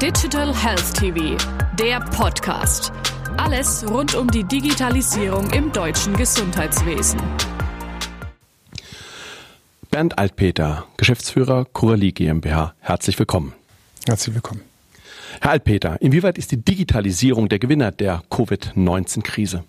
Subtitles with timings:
[0.00, 1.36] Digital Health TV,
[1.78, 2.90] der Podcast.
[3.36, 7.20] Alles rund um die Digitalisierung im deutschen Gesundheitswesen.
[9.90, 12.72] Bernd Altpeter, Geschäftsführer Curali GmbH.
[12.80, 13.52] Herzlich willkommen.
[14.06, 14.62] Herzlich willkommen.
[15.42, 19.64] Herr Altpeter, inwieweit ist die Digitalisierung der Gewinner der Covid-19-Krise?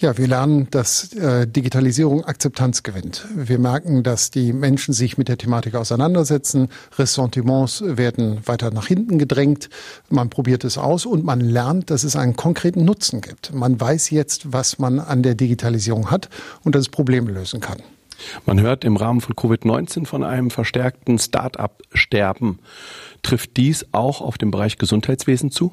[0.00, 3.26] Ja, wir lernen, dass äh, Digitalisierung Akzeptanz gewinnt.
[3.34, 6.68] Wir merken, dass die Menschen sich mit der Thematik auseinandersetzen.
[6.96, 9.68] Ressentiments werden weiter nach hinten gedrängt.
[10.08, 13.52] Man probiert es aus und man lernt, dass es einen konkreten Nutzen gibt.
[13.52, 16.28] Man weiß jetzt, was man an der Digitalisierung hat
[16.62, 17.78] und dass es Probleme lösen kann.
[18.46, 22.60] Man hört im Rahmen von Covid-19 von einem verstärkten Start-up-Sterben.
[23.24, 25.72] Trifft dies auch auf den Bereich Gesundheitswesen zu?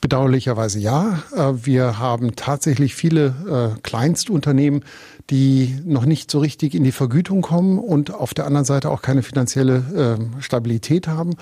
[0.00, 1.22] Bedauerlicherweise ja.
[1.34, 4.84] Äh, wir haben tatsächlich viele äh, Kleinstunternehmen,
[5.30, 9.02] die noch nicht so richtig in die Vergütung kommen und auf der anderen Seite auch
[9.02, 11.34] keine finanzielle äh, Stabilität haben.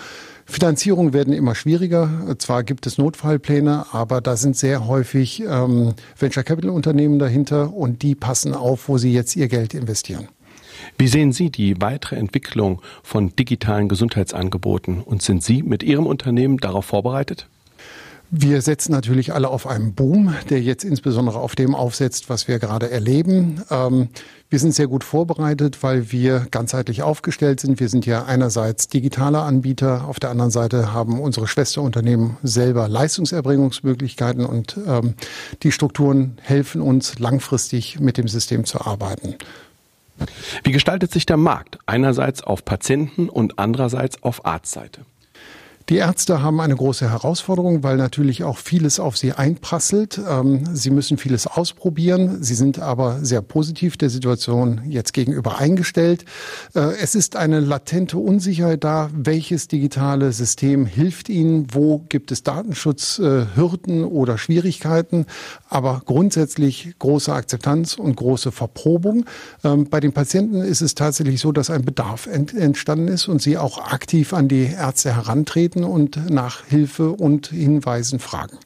[0.47, 2.37] Finanzierungen werden immer schwieriger.
[2.39, 8.03] Zwar gibt es Notfallpläne, aber da sind sehr häufig ähm, Venture Capital Unternehmen dahinter und
[8.03, 10.29] die passen auf, wo sie jetzt ihr Geld investieren.
[10.99, 16.59] Wie sehen Sie die weitere Entwicklung von digitalen Gesundheitsangeboten und sind Sie mit Ihrem Unternehmen
[16.59, 17.49] darauf vorbereitet?
[18.35, 22.59] Wir setzen natürlich alle auf einen Boom, der jetzt insbesondere auf dem aufsetzt, was wir
[22.59, 23.63] gerade erleben.
[23.71, 24.09] Ähm,
[24.49, 27.79] wir sind sehr gut vorbereitet, weil wir ganzheitlich aufgestellt sind.
[27.79, 34.47] Wir sind ja einerseits digitale Anbieter, auf der anderen Seite haben unsere Schwesterunternehmen selber Leistungserbringungsmöglichkeiten
[34.47, 35.13] und ähm,
[35.63, 39.35] die Strukturen helfen uns langfristig mit dem System zu arbeiten.
[40.65, 41.79] Wie gestaltet sich der Markt?
[41.85, 45.03] Einerseits auf Patienten und andererseits auf Arztseite.
[45.89, 50.21] Die Ärzte haben eine große Herausforderung, weil natürlich auch vieles auf sie einprasselt.
[50.29, 52.43] Ähm, sie müssen vieles ausprobieren.
[52.43, 56.25] Sie sind aber sehr positiv der Situation jetzt gegenüber eingestellt.
[56.75, 62.45] Äh, es ist eine latente Unsicherheit da, welches digitale System hilft ihnen, wo gibt es
[62.45, 65.27] Datenschutzhürden oder Schwierigkeiten.
[65.69, 69.25] Aber grundsätzlich große Akzeptanz und große Verprobung.
[69.65, 73.59] Ähm, bei den Patienten ist es tatsächlich so, dass ein Bedarf entstanden ist und sie
[73.59, 78.59] auch aktiv an die Ärzte herantreten treten und nach Hilfe und Hinweisen fragen.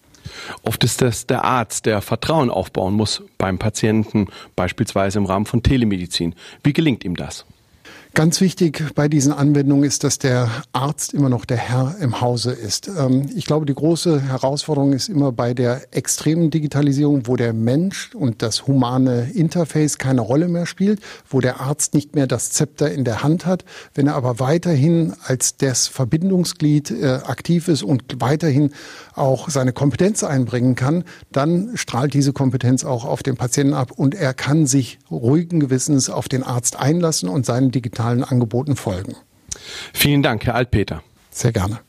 [0.63, 5.63] Oft ist es der Arzt, der Vertrauen aufbauen muss beim Patienten, beispielsweise im Rahmen von
[5.63, 6.35] Telemedizin.
[6.65, 7.47] Wie gelingt ihm das?
[8.17, 12.53] Ganz wichtig bei diesen Anwendungen ist, dass der Arzt immer noch der Herr im Hause
[12.53, 12.89] ist.
[12.89, 18.15] Ähm, ich glaube, die große Herausforderung ist immer bei der extremen Digitalisierung, wo der Mensch
[18.15, 22.91] und das humane Interface keine Rolle mehr spielt, wo der Arzt nicht mehr das Zepter
[22.91, 23.67] in der Hand hat.
[23.95, 28.71] Wenn er aber weiterhin als das Verbindungsglied äh, aktiv ist und weiterhin
[29.15, 34.15] auch seine Kompetenz einbringen kann, dann strahlt diese Kompetenz auch auf den Patienten ab und
[34.15, 39.17] er kann sich ruhigen Gewissens auf den Arzt einlassen und seinen digitalen digitalen Angeboten folgen.
[39.93, 41.03] Vielen Dank, Herr Altpeter.
[41.31, 41.81] Sehr gerne.